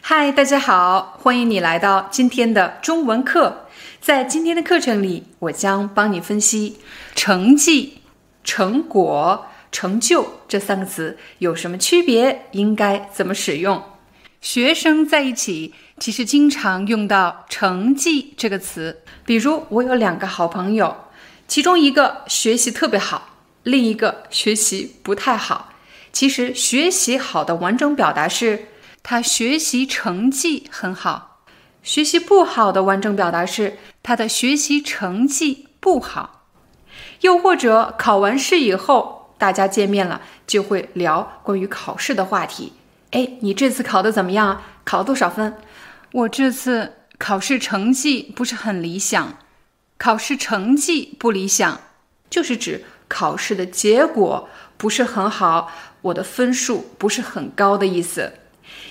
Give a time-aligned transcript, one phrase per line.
[0.00, 3.66] 嗨，大家好，欢迎你来到今天的中文课。
[4.00, 6.78] 在今天的课程里，我将帮你分析
[7.14, 7.98] “成绩
[8.42, 13.82] ”“成果”“成就”这三个词有什么区别，应该怎么使用。
[14.40, 20.96] 学生在一起其实经常用到“成绩”这个词，比如我有两个好朋友，
[21.46, 25.74] 其中一个学习特别好，另一个学习不太好。
[26.10, 28.68] 其实学习好的完整表达是。
[29.10, 31.40] 他学习成绩很好，
[31.82, 36.44] 学习不好的完整表达是他的学习成绩不好。
[37.22, 42.74] 又或者考完试以后，大家见面了就会聊关于考试的话题。
[43.12, 44.60] 哎，你这次考的怎么样？
[44.84, 45.56] 考了多少分？
[46.12, 49.38] 我这次考试成绩不是很理想。
[49.96, 51.80] 考试成绩不理想，
[52.28, 58.34] 就是指考试的结果不是很好，我的分数不是很高的意思。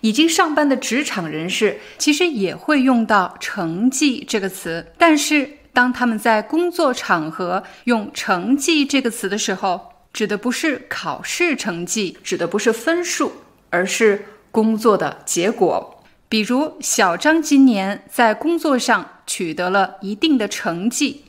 [0.00, 13.32] 已经上班的职场人士其实也会用到“成绩”这个词，但是当他们在工作场合用“成绩”这个词的时候，指的不是考试成绩，指的不是分数，
[13.70, 16.02] 而是工作的结果。
[16.28, 21.24] 比如小张今年在工作上取得了一定的成绩，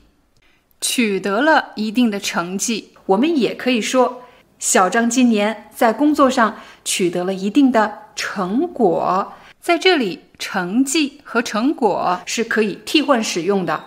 [0.81, 4.24] 取得了一定的成绩，我们也可以说
[4.60, 8.00] 小张今年在工作上取得了一定的。
[8.16, 13.86] 成果在这里，成绩和成果是可以替换使用的。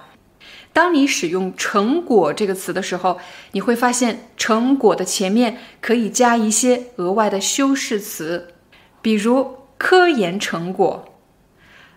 [0.73, 8.55] 当你使用“成果”这个词的时候，你会发现“成果”的前面可以加一些额外的修饰词，
[9.03, 11.05] 比如科研成果、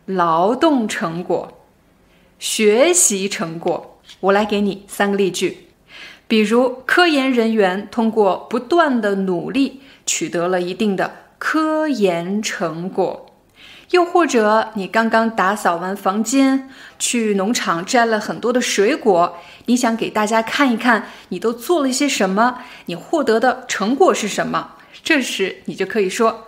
[0.06, 1.58] 劳动成果、
[2.38, 4.02] 学习成果。
[4.20, 5.65] 我来给你三个例句，
[6.28, 11.26] 比如科研人员通过不断的努力，取得了一定的。
[11.38, 13.36] 科研成果，
[13.92, 24.72] 又或者你刚刚打扫完房间，去农场摘了很多的水果，你想给大家看一看你都做了些什么，你获得的成果是什么？
[25.04, 26.46] 这时你就可以说，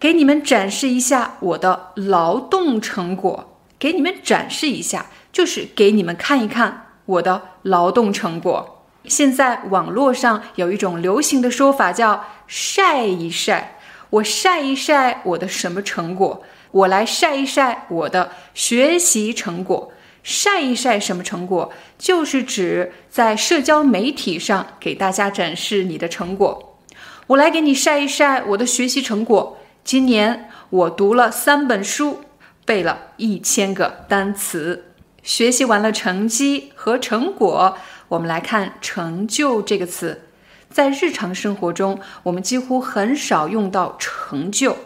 [0.00, 3.60] 给你们展示一下我的劳动成果。
[3.78, 8.71] 给你们展示一下，就是给你们看一看我的劳动成果。
[9.06, 13.78] 现在网络上有一种流行的说法叫晒一晒。
[14.10, 16.44] 我晒一晒我的什么成果？
[16.70, 19.92] 我来晒一晒我的学习成果。
[20.22, 21.72] 晒一晒什么成果？
[21.98, 26.78] 就是指在社交媒体上给大家展示你的成果。
[27.26, 29.58] 我来给你晒一晒我的学习成果。
[29.82, 32.20] 今年我读了三本书，
[32.64, 34.84] 背了一千个单词。
[35.22, 37.78] 学习完了成绩和成果，
[38.12, 40.20] 我们来看“成就”这个词。
[40.68, 44.76] 在日常生活中，我们几乎很少用到成就，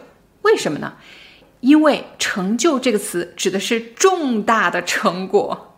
[0.43, 0.93] 为什么呢？
[1.59, 5.75] 因为“成就”这个词指的是重大的成果，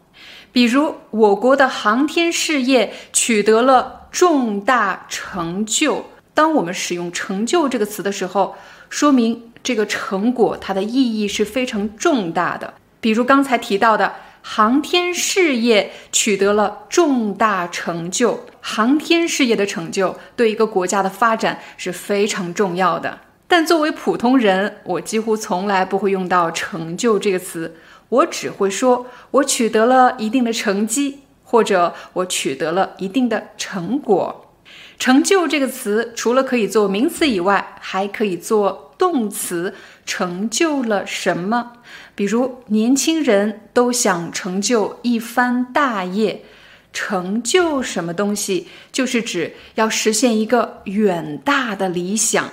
[0.51, 6.05] 比如我国的航天事业取得了重大成就。
[6.35, 8.55] 当我们使用“成就”这个词的时候，
[8.91, 12.75] 说明这个成果它的意义是非常重大的。
[13.01, 14.13] 比如刚才提到的。
[14.41, 23.19] 航天事业取得了重大成就，航天事业的成就对一个国家的发展是非常重要的。
[23.47, 27.75] 但作为普通人，我几乎从来不会用到“成就”这个词，
[28.09, 34.53] 我只会说我取得了一定的成绩，或者我取得了一定的成果。
[34.99, 39.73] 成就这个词除了可以做名词以外，还可以做动词。
[40.05, 41.73] 成就了什么？
[42.13, 46.43] 比如年轻人都想成就一番大业。
[46.91, 52.49] 成就什么东西，就是指要实现一个远大的理想。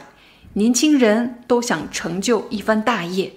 [0.54, 3.32] 年轻人都想成就一番大业。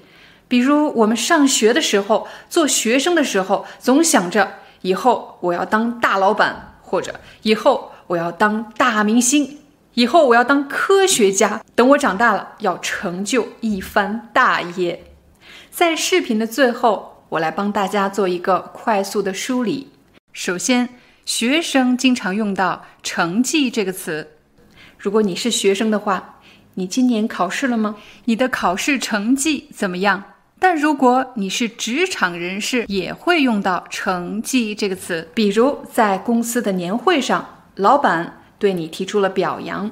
[0.48, 7.92] 比如我们上学的时候，做学生的时候，总想着以后我要当大老板，或者以后。
[8.10, 9.59] 我要当大明星，
[10.00, 11.62] 以后我要当科学家。
[11.76, 15.12] 等我长大了，要成就一番大业。
[15.70, 19.90] 在视频的最后，我来帮大家做一个快速的梳理。
[20.32, 20.88] 首先，
[21.26, 24.30] 学生经常用到“成绩”这个词。
[24.98, 26.40] 如果你是学生的话，
[26.76, 27.98] 你今年考试了吗？
[28.24, 30.24] 你的考试成绩怎么样？
[30.60, 35.28] 但如果你是职场人士，也会用到“成绩”这个词。
[35.34, 39.90] 比如在公司的年会上，老板对你提出了表扬。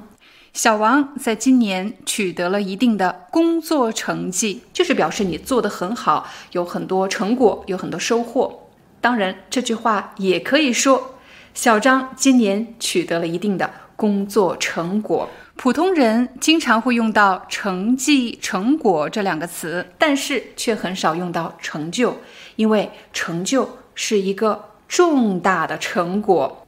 [0.54, 8.68] 小王在今年取得了一定的工作成绩，就是表示你做得很好，有很多成果，有很多收获。
[9.00, 11.16] 当然，这句话也可以说，
[11.54, 15.30] 小张今年取得了一定的工作成果。
[15.56, 22.18] 普通人经常会用到“成绩”“成果”这两个词，但是却很少用到“成就”，
[22.58, 26.67] 因为成就是一个重大的成果，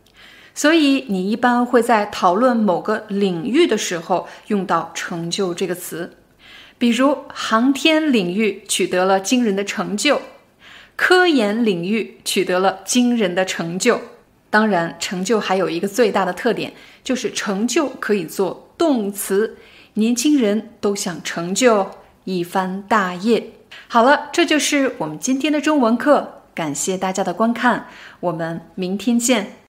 [0.53, 6.17] 所以你一般会在讨论某个领域的时候用到“成就”这个词。
[6.77, 10.21] 比如，航天领域取得了惊人的成就，
[10.95, 13.99] 科研领域取得了惊人的成就。
[14.49, 16.73] 当然，成就还有一个最大的特点，
[17.03, 19.57] 就是成就可以做动词。
[19.93, 21.91] 年轻人都想成就
[22.23, 23.51] 一番大业。
[23.87, 27.87] 好了，这就是我们今天的中文课，感谢大家的观看，
[28.21, 29.68] 我们明天见。